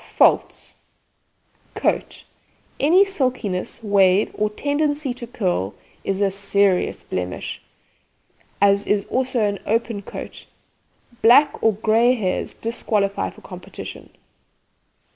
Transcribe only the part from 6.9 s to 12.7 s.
blemish, as is also an open coat. Black or grey hairs